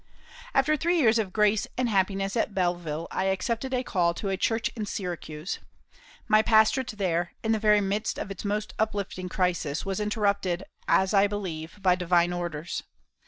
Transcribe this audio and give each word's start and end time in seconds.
After 0.55 0.75
three 0.75 0.97
years 0.97 1.19
of 1.19 1.31
grace 1.31 1.67
and 1.77 1.87
happiness 1.87 2.35
at 2.35 2.55
Belleville 2.55 3.07
I 3.11 3.25
accepted 3.25 3.71
a 3.71 3.83
call 3.83 4.15
to 4.15 4.29
a 4.29 4.35
church 4.35 4.67
in 4.69 4.87
Syracuse. 4.87 5.59
My 6.27 6.41
pastorate 6.41 6.95
there, 6.97 7.33
in 7.43 7.51
the 7.51 7.59
very 7.59 7.81
midst 7.81 8.17
of 8.17 8.31
its 8.31 8.43
most 8.43 8.73
uplifting 8.79 9.29
crisis, 9.29 9.85
was 9.85 9.99
interrupted, 9.99 10.63
as 10.87 11.13
I 11.13 11.27
believe, 11.27 11.79
by 11.83 11.93
Divine 11.93 12.33
orders. 12.33 12.81